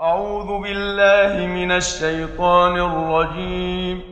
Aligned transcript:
أعوذ 0.00 0.62
بالله 0.62 1.46
من 1.46 1.72
الشيطان 1.72 2.76
الرجيم. 2.76 4.02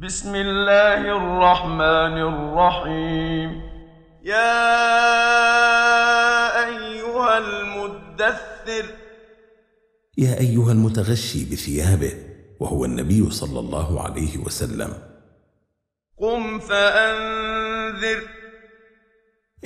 بسم 0.00 0.34
الله 0.34 1.00
الرحمن 1.00 2.18
الرحيم. 2.18 3.62
يا 4.24 4.56
أيها 6.68 7.38
المدثر. 7.38 8.84
يا 10.18 10.40
أيها 10.40 10.72
المتغشي 10.72 11.44
بثيابه 11.44 12.12
وهو 12.60 12.84
النبي 12.84 13.30
صلى 13.30 13.58
الله 13.60 14.02
عليه 14.02 14.38
وسلم. 14.38 14.92
قم 16.20 16.58
فأنذر. 16.58 18.22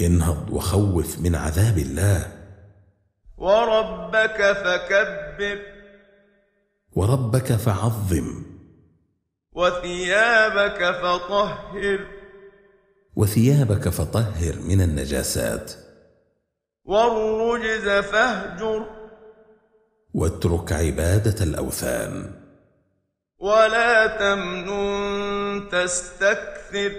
انهض 0.00 0.50
وخوف 0.50 1.18
من 1.18 1.34
عذاب 1.34 1.78
الله. 1.78 2.39
وربك 3.40 4.52
فكبر. 4.52 5.58
وربك 6.92 7.52
فعظم. 7.52 8.42
وثيابك 9.52 10.98
فطهر. 11.02 12.06
وثيابك 13.16 13.88
فطهر 13.88 14.56
من 14.68 14.80
النجاسات. 14.80 15.72
والرجز 16.84 17.88
فاهجر. 17.88 18.86
واترك 20.14 20.72
عبادة 20.72 21.44
الأوثان. 21.44 22.30
ولا 23.38 24.06
تمنن 24.06 25.68
تستكثر. 25.68 26.92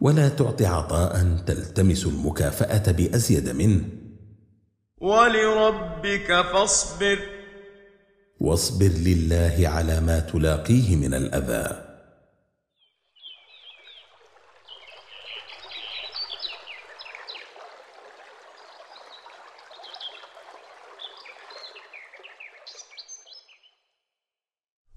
ولا 0.00 0.28
تعط 0.28 0.62
عطاء 0.62 1.36
تلتمس 1.46 2.06
المكافأة 2.06 2.92
بأزيد 2.92 3.48
منه. 3.48 4.01
ولربك 5.02 6.42
فاصبر. 6.52 7.18
واصبر 8.40 8.86
لله 8.86 9.68
على 9.68 10.00
ما 10.00 10.20
تلاقيه 10.20 10.96
من 10.96 11.14
الأذى. 11.14 11.88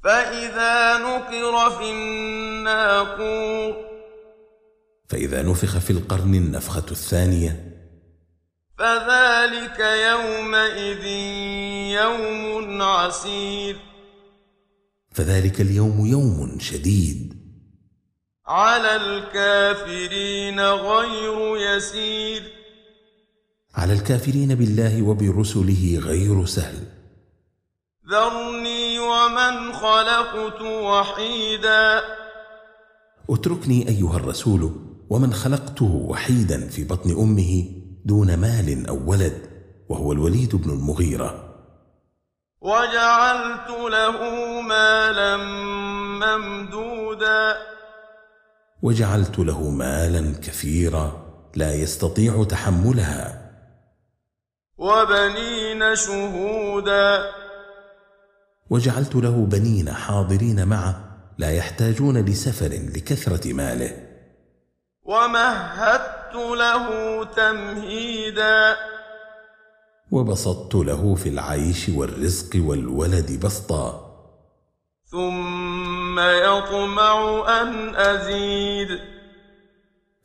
فإذا 0.03 0.97
نقر 0.97 1.69
في 1.69 1.91
الناقور. 1.91 3.85
فإذا 5.09 5.41
نفخ 5.43 5.77
في 5.77 5.89
القرن 5.89 6.35
النفخة 6.35 6.85
الثانية 6.91 7.64
فذلك 8.77 9.79
يومئذ 9.79 11.05
يوم 12.01 12.81
عسير. 12.81 13.75
فذلك 15.11 15.61
اليوم 15.61 16.05
يوم 16.05 16.59
شديد. 16.59 17.33
على 18.47 18.95
الكافرين 18.95 20.59
غير 20.59 21.57
يسير. 21.57 22.43
على 23.75 23.93
الكافرين 23.93 24.55
بالله 24.55 25.01
وبرسله 25.01 25.99
غير 26.03 26.45
سهل. 26.45 26.87
ذرني 28.11 28.99
ومن 28.99 29.73
خلقت 29.73 30.61
وحيدا. 30.61 32.01
اتركني 33.29 33.89
أيها 33.89 34.17
الرسول 34.17 34.75
ومن 35.09 35.33
خلقته 35.33 35.85
وحيدا 35.85 36.67
في 36.67 36.83
بطن 36.83 37.11
أمه 37.11 37.84
دون 38.05 38.35
مال 38.35 38.87
أو 38.87 39.11
ولد 39.11 39.49
وهو 39.89 40.11
الوليد 40.11 40.55
بن 40.55 40.69
المغيرة. 40.69 41.55
وجعلت 42.61 43.69
له 43.69 44.21
مالا 44.61 45.37
ممدودا. 46.37 47.57
وجعلت 48.81 49.39
له 49.39 49.69
مالا 49.69 50.35
كثيرا 50.41 51.33
لا 51.55 51.73
يستطيع 51.73 52.43
تحملها. 52.43 53.51
وبنين 54.77 55.95
شهودا. 55.95 57.31
وجعلت 58.69 59.15
له 59.15 59.45
بنين 59.45 59.91
حاضرين 59.91 60.67
معه 60.67 61.17
لا 61.37 61.51
يحتاجون 61.51 62.25
لسفر 62.25 62.69
لكثرة 62.95 63.53
ماله. 63.53 63.91
ومهدت 65.03 66.14
له 66.35 66.85
تمهيدا. 67.23 68.77
وبسطت 70.11 70.75
له 70.75 71.15
في 71.15 71.29
العيش 71.29 71.89
والرزق 71.89 72.49
والولد 72.55 73.45
بسطا. 73.45 74.01
ثم 75.05 76.19
يطمع 76.19 77.45
أن 77.61 77.95
أزيد. 77.95 78.99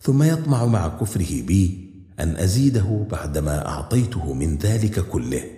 ثم 0.00 0.22
يطمع 0.22 0.64
مع 0.64 0.88
كفره 0.88 1.42
بي 1.42 1.90
أن 2.20 2.36
أزيده 2.36 3.06
بعدما 3.10 3.68
أعطيته 3.68 4.32
من 4.32 4.56
ذلك 4.56 5.08
كله 5.08 5.56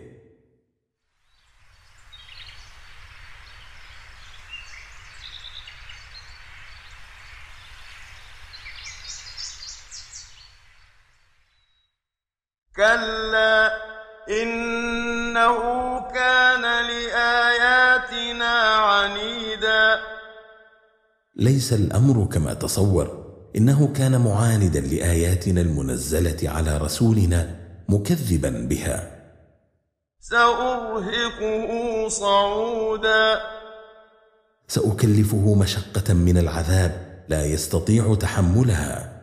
كلا 12.77 13.71
إنه 14.29 15.57
كان 16.01 16.63
لآياتنا 16.87 18.55
عنيدا. 18.75 20.01
ليس 21.37 21.73
الأمر 21.73 22.25
كما 22.25 22.55
تصور 22.55 23.23
إنه 23.57 23.93
كان 23.93 24.21
معاندا 24.21 24.81
لآياتنا 24.81 25.61
المنزلة 25.61 26.51
على 26.51 26.79
رسولنا 26.79 27.57
مكذبا 27.89 28.67
بها. 28.71 29.11
سأرهقه 30.21 32.09
صعودا. 32.09 33.41
سأكلفه 34.69 35.55
مشقة 35.55 36.15
من 36.15 36.39
العذاب 36.39 37.25
لا 37.29 37.45
يستطيع 37.45 38.15
تحملها. 38.15 39.23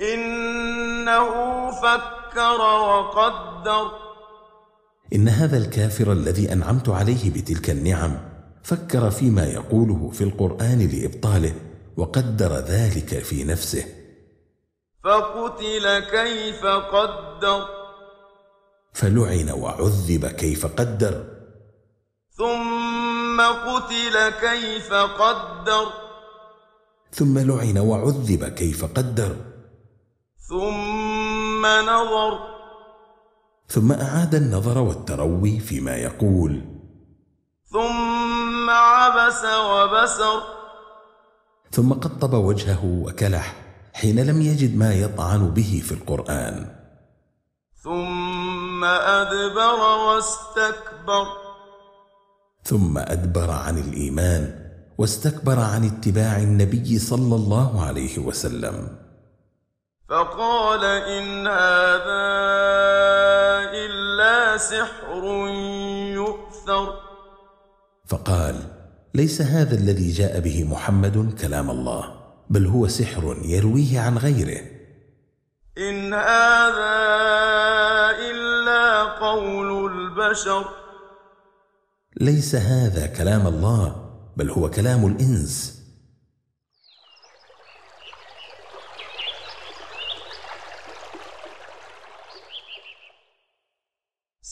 إنه 0.00 1.30
فكر 1.70 2.23
وقدر. 2.36 3.90
إن 5.14 5.28
هذا 5.28 5.56
الكافر 5.56 6.12
الذي 6.12 6.52
أنعمت 6.52 6.88
عليه 6.88 7.30
بتلك 7.30 7.70
النعم 7.70 8.18
فكر 8.62 9.10
فيما 9.10 9.44
يقوله 9.44 10.10
في 10.10 10.24
القرآن 10.24 10.88
لإبطاله 10.92 11.54
وقدر 11.96 12.52
ذلك 12.52 13.18
في 13.18 13.44
نفسه. 13.44 13.84
فقتل 15.04 15.98
كيف 15.98 16.66
قدر. 16.66 17.66
فلعن 18.92 19.50
وعذب 19.50 20.26
كيف 20.26 20.66
قدر. 20.66 21.24
ثم 22.30 23.40
قتل 23.40 24.28
كيف 24.40 24.92
قدر. 24.94 25.86
ثم 27.12 27.38
لعن 27.38 27.78
وعذب 27.78 28.44
كيف 28.44 28.84
قدر. 28.84 29.36
ثم 30.48 31.03
نظر. 31.64 32.38
ثم 33.68 33.92
أعاد 33.92 34.34
النظر 34.34 34.78
والتروي 34.78 35.58
فيما 35.58 35.96
يقول. 35.96 36.64
ثم 37.72 38.70
عبس 38.70 39.44
وبسر. 39.44 40.42
ثم 41.70 41.92
قطب 41.92 42.34
وجهه 42.34 42.84
وكلح 42.84 43.56
حين 43.92 44.26
لم 44.26 44.42
يجد 44.42 44.76
ما 44.76 44.94
يطعن 44.94 45.50
به 45.50 45.82
في 45.84 45.92
القرآن. 45.92 46.76
ثم 47.82 48.84
أدبر 48.84 49.80
واستكبر. 50.08 51.26
ثم 52.64 52.98
أدبر 52.98 53.50
عن 53.50 53.78
الإيمان 53.78 54.70
واستكبر 54.98 55.60
عن 55.60 55.84
اتباع 55.84 56.36
النبي 56.36 56.98
صلى 56.98 57.34
الله 57.36 57.84
عليه 57.84 58.18
وسلم. 58.18 59.03
فقال 60.08 60.84
إن 60.84 61.46
هذا 61.46 62.24
إلا 63.72 64.56
سحر 64.56 65.24
يؤثر. 66.12 66.94
فقال 68.06 68.56
ليس 69.14 69.40
هذا 69.40 69.74
الذي 69.74 70.10
جاء 70.10 70.40
به 70.40 70.64
محمد 70.64 71.34
كلام 71.40 71.70
الله 71.70 72.14
بل 72.50 72.66
هو 72.66 72.88
سحر 72.88 73.36
يرويه 73.44 74.00
عن 74.00 74.18
غيره. 74.18 74.60
إن 75.78 76.14
هذا 76.14 76.96
إلا 78.30 79.02
قول 79.02 79.92
البشر. 79.92 80.64
ليس 82.20 82.54
هذا 82.54 83.06
كلام 83.06 83.46
الله 83.46 84.10
بل 84.36 84.50
هو 84.50 84.70
كلام 84.70 85.06
الإنس. 85.06 85.73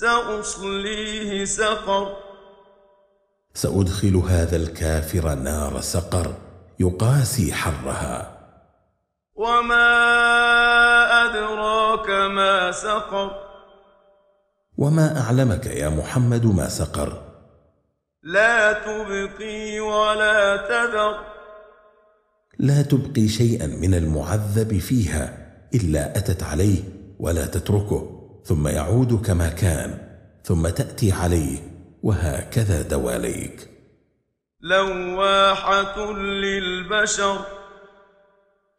سأصليه 0.03 1.45
سقر. 1.45 2.17
سأدخل 3.55 4.17
هذا 4.17 4.57
الكافر 4.57 5.35
نار 5.35 5.81
سقر 5.81 6.35
يقاسي 6.81 7.53
حرها. 7.53 8.39
وما 9.35 9.87
أدراك 11.25 12.09
ما 12.11 12.73
سقر. 12.73 13.31
وما 14.79 15.21
أعلمك 15.21 15.67
يا 15.67 15.89
محمد 15.89 16.47
ما 16.47 16.69
سقر. 16.69 17.23
لا 18.23 18.73
تبقي 18.73 19.81
ولا 19.81 20.57
تذر. 20.57 21.19
لا 22.59 22.83
تبقي 22.83 23.29
شيئا 23.29 23.67
من 23.67 23.95
المعذب 23.95 24.79
فيها 24.79 25.53
إلا 25.75 26.19
أتت 26.19 26.43
عليه 26.43 26.83
ولا 27.21 27.47
تتركه. 27.47 28.22
ثم 28.45 28.69
يعود 28.69 29.27
كما 29.27 29.49
كان 29.49 29.99
ثم 30.45 30.69
تأتي 30.69 31.13
عليه 31.13 31.59
وهكذا 32.03 32.83
دواليك. 32.83 33.69
لواحة 34.61 36.13
للبشر. 36.13 37.45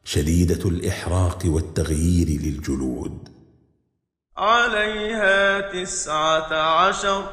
شديدة 0.04 0.69
الإحراق 0.69 1.39
والتغيير 1.45 2.27
للجلود. 2.27 3.30
عليها 4.38 5.62
تسعة 5.83 6.54
عشر. 6.54 7.30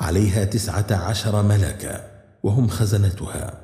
عليها 0.00 0.44
تسعة 0.44 0.86
عشر 0.90 1.42
ملكا 1.42 2.10
وهم 2.42 2.68
خزنتها. 2.68 3.63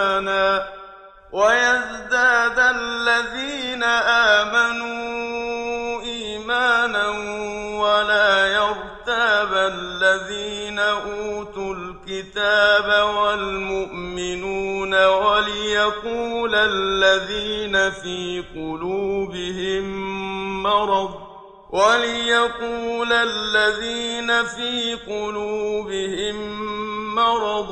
ويزداد 1.31 2.59
الذين 2.59 3.83
آمنوا 4.33 6.01
إيمانا 6.01 7.07
ولا 7.81 8.47
يرتاب 8.47 9.53
الذين 9.53 10.79
أوتوا 10.79 11.75
الكتاب 11.75 13.07
والمؤمنون 13.15 15.05
وليقول 15.05 16.55
الذين 16.55 17.91
في 17.91 18.43
قلوبهم 18.55 19.83
مرض 20.63 21.31
وليقول 21.71 23.13
الذين 23.13 24.43
في 24.43 24.93
قلوبهم 25.07 26.35
مرض 27.15 27.71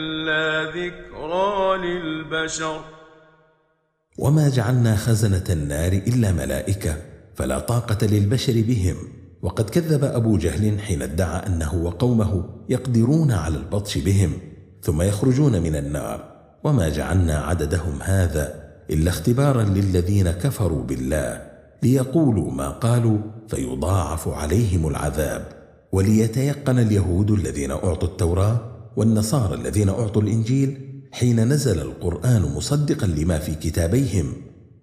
ذكرى 1.41 1.77
للبشر 1.77 2.81
وما 4.17 4.49
جعلنا 4.49 4.95
خزنة 4.95 5.43
النار 5.49 5.91
إلا 5.91 6.31
ملائكة 6.31 6.97
فلا 7.35 7.59
طاقة 7.59 8.07
للبشر 8.07 8.53
بهم. 8.53 8.95
وقد 9.41 9.69
كذب 9.69 10.03
أبو 10.03 10.37
جهل 10.37 10.79
حين 10.79 11.01
ادعى 11.01 11.47
أنه 11.47 11.75
وقومه 11.75 12.43
يقدرون 12.69 13.31
على 13.31 13.57
البطش 13.57 13.97
بهم 13.97 14.31
ثم 14.81 15.01
يخرجون 15.01 15.61
من 15.61 15.75
النار. 15.75 16.31
وما 16.63 16.89
جعلنا 16.89 17.37
عددهم 17.37 18.01
هذا 18.01 18.71
إلا 18.89 19.09
اختبارا 19.09 19.63
للذين 19.63 20.31
كفروا 20.31 20.83
بالله 20.83 21.41
ليقولوا 21.83 22.51
ما 22.51 22.69
قالوا 22.69 23.17
فيضاعف 23.47 24.27
عليهم 24.27 24.87
العذاب. 24.87 25.47
وليتيقن 25.91 26.79
اليهود 26.79 27.31
الذين 27.31 27.71
أعطوا 27.71 28.07
التوراة 28.07 28.59
والنصارى 28.95 29.55
الذين 29.55 29.89
أعطوا 29.89 30.21
الإنجيل 30.21 30.90
حين 31.11 31.53
نزل 31.53 31.79
القرآن 31.79 32.41
مصدقا 32.41 33.07
لما 33.07 33.39
في 33.39 33.55
كتابيهم 33.55 34.33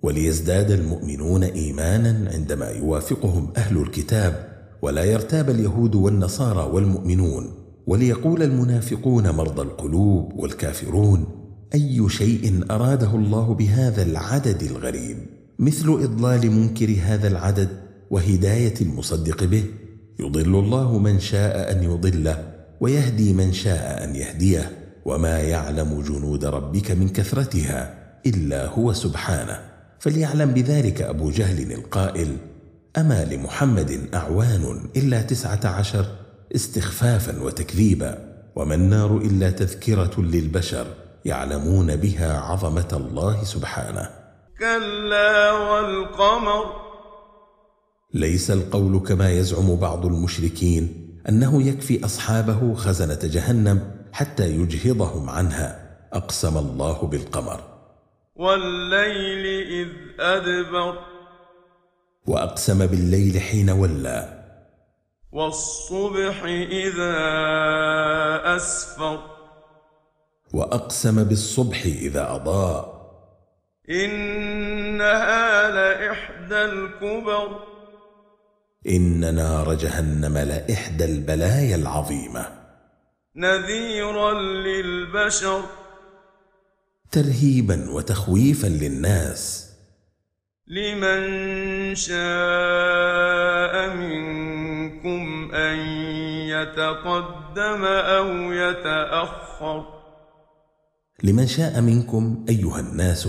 وليزداد 0.02 0.70
المؤمنون 0.70 1.44
إيمانا 1.44 2.30
عندما 2.30 2.70
يوافقهم 2.70 3.52
أهل 3.56 3.78
الكتاب 3.78 4.48
ولا 4.82 5.04
يرتاب 5.04 5.50
اليهود 5.50 5.94
والنصارى 5.94 6.70
والمؤمنون 6.72 7.50
وليقول 7.86 8.42
المنافقون 8.42 9.30
مرضى 9.30 9.62
القلوب 9.62 10.32
والكافرون 10.36 11.26
أي 11.74 12.08
شيء 12.08 12.64
أراده 12.70 13.14
الله 13.14 13.54
بهذا 13.54 14.02
العدد 14.02 14.62
الغريب؟ 14.62 15.16
مثل 15.58 15.88
إضلال 15.88 16.50
منكر 16.50 16.96
هذا 17.02 17.28
العدد 17.28 17.68
وهداية 18.10 18.74
المصدق 18.80 19.44
به. 19.44 19.64
يضل 20.20 20.58
الله 20.58 20.98
من 20.98 21.20
شاء 21.20 21.72
أن 21.72 21.82
يضله 21.82 22.52
ويهدي 22.80 23.32
من 23.32 23.52
شاء 23.52 24.04
أن 24.04 24.16
يهديه. 24.16 24.77
وما 25.08 25.40
يعلم 25.40 26.02
جنود 26.02 26.44
ربك 26.44 26.90
من 26.90 27.08
كثرتها 27.08 27.94
إلا 28.26 28.66
هو 28.66 28.92
سبحانه. 28.92 29.60
فليعلم 29.98 30.50
بذلك 30.50 31.02
أبو 31.02 31.30
جهل 31.30 31.72
القائل 31.72 32.36
أما 32.98 33.24
لمحمد 33.24 34.08
أعوان 34.14 34.90
إلا 34.96 35.22
تسعة 35.22 35.60
عشر 35.64 36.06
استخفافا 36.54 37.42
وتكذيبا 37.42 38.18
وما 38.56 38.74
النار 38.74 39.16
إلا 39.16 39.50
تذكرة 39.50 40.14
للبشر 40.18 40.86
يعلمون 41.24 41.96
بها 41.96 42.40
عظمة 42.40 42.88
الله 42.92 43.44
سبحانه. 43.44 44.08
كلا 44.58 45.52
والقمر. 45.52 46.64
ليس 48.14 48.50
القول 48.50 48.98
كما 48.98 49.30
يزعم 49.30 49.76
بعض 49.76 50.06
المشركين 50.06 51.08
أنه 51.28 51.62
يكفي 51.62 52.04
أصحابه 52.04 52.74
خزنة 52.74 53.18
جهنم 53.22 53.97
حتى 54.18 54.46
يجهضهم 54.46 55.30
عنها. 55.30 55.98
أقسم 56.12 56.58
الله 56.58 57.02
بالقمر. 57.02 57.60
والليل 58.36 59.46
إذ 59.68 60.20
أدبر. 60.20 60.98
وأقسم 62.26 62.86
بالليل 62.86 63.40
حين 63.40 63.70
ولى 63.70 64.44
والصبح 65.32 66.44
إذا 66.70 67.16
أسفر. 68.56 69.18
وأقسم 70.52 71.24
بالصبح 71.24 71.82
إذا 71.84 72.34
أضاء. 72.34 72.98
إنها 73.90 75.70
لإحدى 75.70 76.64
الكبر. 76.64 77.58
إن 78.88 79.34
نار 79.34 79.74
جهنم 79.74 80.38
لإحدى 80.38 81.04
البلايا 81.04 81.76
العظيمة. 81.76 82.57
نذيرا 83.38 84.40
للبشر. 84.40 85.62
ترهيبا 87.10 87.90
وتخويفا 87.90 88.66
للناس. 88.66 89.68
لمن 90.66 91.94
شاء 91.94 93.96
منكم 93.96 95.50
أن 95.54 95.78
يتقدم 96.48 97.84
أو 97.84 98.52
يتأخر. 98.52 99.84
لمن 101.22 101.46
شاء 101.46 101.80
منكم 101.80 102.44
أيها 102.48 102.80
الناس 102.80 103.28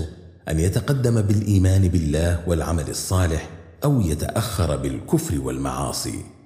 أن 0.50 0.60
يتقدم 0.60 1.22
بالإيمان 1.22 1.88
بالله 1.88 2.50
والعمل 2.50 2.90
الصالح 2.90 3.50
أو 3.84 4.02
يتأخر 4.02 4.78
بالكفر 4.78 5.42
والمعاصي. 5.42 6.39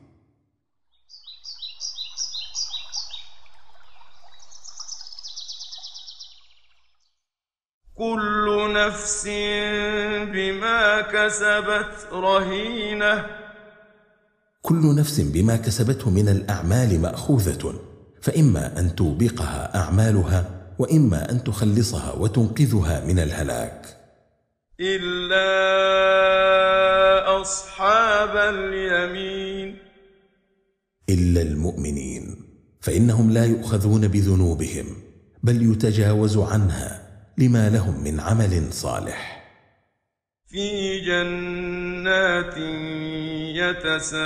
كل 7.97 8.73
نفس 8.73 9.27
بما 10.33 11.01
كسبت 11.01 12.07
رهينة. 12.13 13.25
كل 14.61 14.95
نفس 14.95 15.19
بما 15.21 15.55
كسبته 15.55 16.09
من 16.09 16.29
الأعمال 16.29 17.01
مأخوذة 17.01 17.73
فإما 18.21 18.79
أن 18.79 18.95
توبقها 18.95 19.75
أعمالها 19.75 20.45
وإما 20.79 21.31
أن 21.31 21.43
تخلصها 21.43 22.11
وتنقذها 22.13 23.05
من 23.05 23.19
الهلاك. 23.19 23.97
إلا 24.79 25.41
أصحاب 27.41 28.37
اليمين. 28.55 29.77
إلا 31.09 31.41
المؤمنين 31.41 32.35
فإنهم 32.81 33.31
لا 33.31 33.45
يؤخذون 33.45 34.07
بذنوبهم 34.07 34.85
بل 35.43 35.71
يتجاوز 35.71 36.37
عنها. 36.37 37.02
لما 37.37 37.69
لهم 37.69 38.03
من 38.03 38.19
عمل 38.19 38.73
صالح. 38.73 39.43
في 40.47 40.99
جنات 40.99 42.57
يتساءلون. 43.57 44.23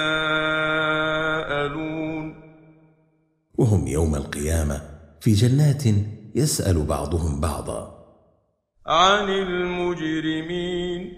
وهم 3.57 3.87
يوم 3.87 4.15
القيامة 4.15 4.81
في 5.21 5.33
جنات 5.33 5.83
يسأل 6.35 6.85
بعضهم 6.85 7.41
بعضا. 7.41 7.97
عن 8.85 9.29
المجرمين. 9.29 11.13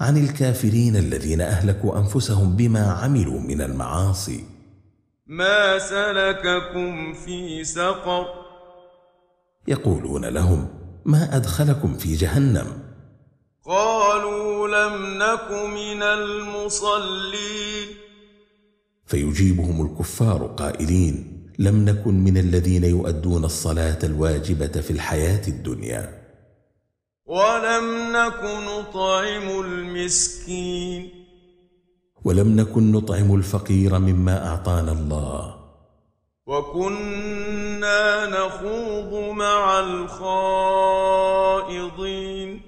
عن 0.00 0.16
الكافرين 0.16 0.96
الذين 0.96 1.40
أهلكوا 1.40 1.98
أنفسهم 1.98 2.56
بما 2.56 2.80
عملوا 2.80 3.40
من 3.40 3.60
المعاصي. 3.60 4.44
ما 5.26 5.78
سلككم 5.78 7.12
في 7.12 7.64
سقر. 7.64 8.41
يقولون 9.68 10.24
لهم 10.24 10.68
ما 11.04 11.36
أدخلكم 11.36 11.96
في 11.96 12.14
جهنم؟ 12.14 12.66
قالوا 13.64 14.68
لم 14.68 15.18
نك 15.18 15.50
من 15.50 16.02
المصلين. 16.02 17.88
فيجيبهم 19.06 19.86
الكفار 19.86 20.46
قائلين 20.46 21.48
لم 21.58 21.84
نكن 21.84 22.24
من 22.24 22.38
الذين 22.38 22.84
يؤدون 22.84 23.44
الصلاة 23.44 23.98
الواجبة 24.04 24.66
في 24.66 24.90
الحياة 24.90 25.48
الدنيا. 25.48 26.22
ولم 27.26 28.12
نك 28.12 28.40
نطعم 28.42 29.60
المسكين. 29.64 31.10
ولم 32.24 32.56
نكن 32.60 32.92
نطعم 32.92 33.34
الفقير 33.34 33.98
مما 33.98 34.46
اعطانا 34.46 34.92
الله. 34.92 35.61
وكنا 36.46 38.26
نخوض 38.26 39.34
مع 39.34 39.80
الخائضين 41.40 42.60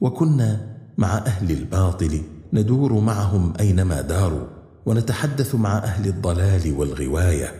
وكنا 0.00 0.76
مع 0.98 1.16
أهل 1.16 1.50
الباطل 1.50 2.22
ندور 2.52 2.92
معهم 2.92 3.54
اينما 3.60 4.00
داروا 4.00 4.46
ونتحدث 4.86 5.54
مع 5.54 5.78
أهل 5.78 6.08
الضلال 6.08 6.74
والغوايه 6.78 7.54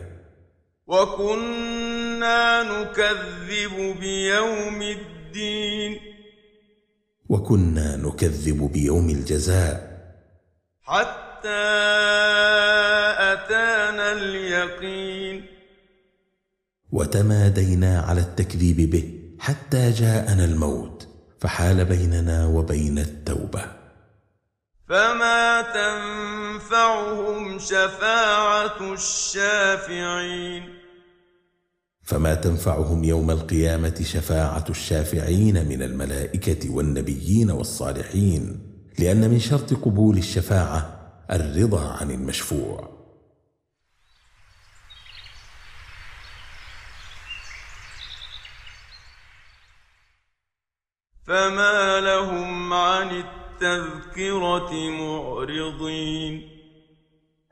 وكنا 0.87 2.62
نكذب 2.62 3.97
بيوم 4.00 4.83
الدين 4.83 6.00
وكنا 7.28 7.97
نكذب 7.97 8.71
بيوم 8.73 9.11
الجزاء 9.11 9.95
حتى 10.83 11.25
آتانا 13.45 14.13
اليقين. 14.13 15.45
وتمادينا 16.93 18.01
على 18.01 18.21
التكذيب 18.21 18.91
به 18.91 19.21
حتى 19.39 19.91
جاءنا 19.91 20.45
الموت 20.45 21.09
فحال 21.41 21.85
بيننا 21.85 22.47
وبين 22.47 22.99
التوبة. 22.99 23.65
فما 24.89 25.63
تنفعهم 25.63 27.59
شفاعة 27.59 28.93
الشافعين. 28.93 30.63
فما 32.03 32.35
تنفعهم 32.35 33.05
يوم 33.05 33.31
القيامة 33.31 33.95
شفاعة 34.05 34.65
الشافعين 34.71 35.69
من 35.69 35.83
الملائكة 35.83 36.71
والنبيين 36.71 37.51
والصالحين 37.51 38.61
لأن 38.99 39.31
من 39.31 39.41
شرط 39.41 39.75
قبول 39.75 40.19
الشفاعة 40.19 41.01
الرضا 41.31 41.89
عن 41.89 42.11
المشفوع. 42.11 42.94
فما 51.26 52.00
لهم 52.00 52.73
عن 52.73 53.11
التذكرة 53.11 54.73
معرضين 54.90 56.54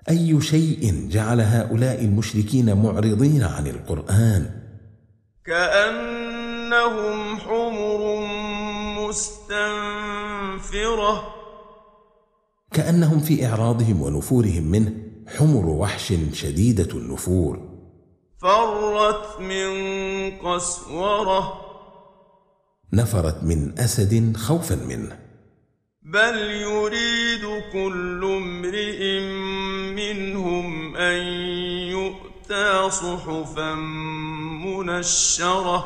أي 0.08 0.40
شيء 0.40 1.08
جعل 1.10 1.40
هؤلاء 1.40 2.04
المشركين 2.04 2.82
معرضين 2.82 3.42
عن 3.42 3.66
القرآن؟ 3.66 4.62
كأنهم 5.46 7.36
حمر 7.36 8.26
مستنفرة. 9.08 10.54
كأنهم 12.72 13.20
في 13.20 13.46
إعراضهم 13.46 14.02
ونفورهم 14.02 14.62
منه 14.62 14.92
حمر 15.38 15.66
وحش 15.66 16.12
شديدة 16.32 16.88
النفور. 16.94 17.60
فرت 18.38 19.40
من 19.40 19.70
قسورة. 20.30 21.71
نفرت 22.94 23.44
من 23.44 23.78
أسد 23.78 24.36
خوفا 24.36 24.74
منه. 24.74 25.18
بل 26.02 26.36
يريد 26.40 27.62
كل 27.72 28.24
امرئ 28.24 29.20
منهم 29.96 30.96
أن 30.96 31.22
يؤتى 31.90 32.90
صحفا 32.90 33.74
منشرة. 34.64 35.84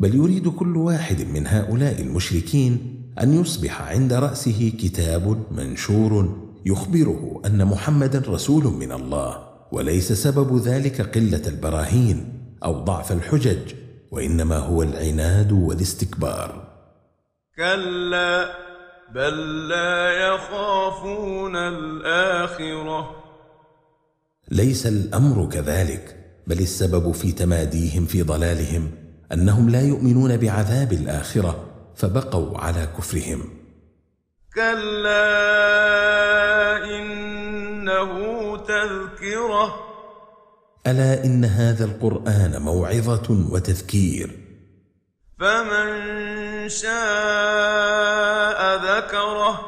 بل 0.00 0.14
يريد 0.14 0.48
كل 0.48 0.76
واحد 0.76 1.20
من 1.34 1.46
هؤلاء 1.46 2.00
المشركين 2.00 3.02
أن 3.22 3.40
يصبح 3.40 3.82
عند 3.82 4.12
رأسه 4.12 4.72
كتاب 4.80 5.46
منشور 5.50 6.36
يخبره 6.66 7.42
أن 7.46 7.64
محمدا 7.64 8.22
رسول 8.28 8.64
من 8.64 8.92
الله 8.92 9.38
وليس 9.72 10.12
سبب 10.12 10.56
ذلك 10.56 11.00
قلة 11.00 11.48
البراهين 11.48 12.32
أو 12.64 12.84
ضعف 12.84 13.12
الحجج. 13.12 13.85
وإنما 14.16 14.58
هو 14.58 14.82
العناد 14.82 15.52
والاستكبار. 15.52 16.68
كلا 17.56 18.54
بل 19.14 19.68
لا 19.68 20.10
يخافون 20.10 21.56
الآخرة. 21.56 23.16
ليس 24.50 24.86
الأمر 24.86 25.48
كذلك 25.48 26.16
بل 26.46 26.58
السبب 26.58 27.12
في 27.12 27.32
تماديهم 27.32 28.06
في 28.06 28.22
ضلالهم 28.22 28.90
أنهم 29.32 29.70
لا 29.70 29.82
يؤمنون 29.82 30.36
بعذاب 30.36 30.92
الآخرة 30.92 31.64
فبقوا 31.96 32.58
على 32.58 32.88
كفرهم. 32.98 33.42
كلا 34.54 35.26
إنه 36.84 38.56
تذكرة. 38.56 39.85
ألا 40.86 41.24
إن 41.24 41.44
هذا 41.44 41.84
القرآن 41.84 42.62
موعظة 42.62 43.46
وتذكير؟ 43.52 44.30
فمن 45.40 45.88
شاء 46.68 48.76
ذكره. 48.76 49.60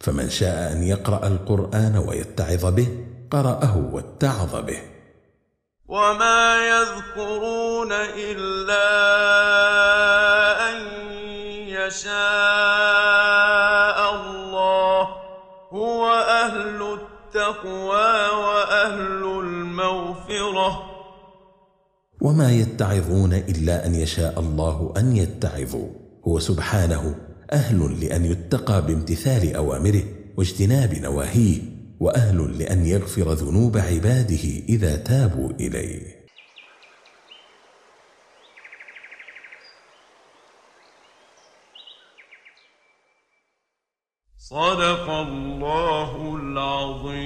فمن 0.00 0.30
شاء 0.30 0.72
أن 0.72 0.82
يقرأ 0.82 1.26
القرآن 1.26 2.04
ويتعظ 2.08 2.66
به 2.66 2.88
قرأه 3.30 3.90
واتعظ 3.92 4.56
به. 4.56 4.82
وما 5.88 6.68
يذكرون 6.68 7.92
إلا 8.16 8.88
أن 10.70 10.76
يشاء. 11.68 12.45
وما 22.26 22.52
يتعظون 22.52 23.32
إلا 23.32 23.86
أن 23.86 23.94
يشاء 23.94 24.40
الله 24.40 24.94
أن 24.96 25.16
يتعظوا. 25.16 25.88
هو 26.28 26.38
سبحانه 26.38 27.14
أهل 27.52 28.00
لأن 28.00 28.24
يتقى 28.24 28.86
بامتثال 28.86 29.56
أوامره 29.56 30.02
واجتناب 30.36 30.94
نواهيه 30.94 31.58
وأهل 32.00 32.58
لأن 32.58 32.86
يغفر 32.86 33.32
ذنوب 33.32 33.78
عباده 33.78 34.44
إذا 34.68 34.96
تابوا 34.96 35.50
إليه. 35.50 36.26
صدق 44.38 45.10
الله 45.10 46.36
العظيم. 46.36 47.25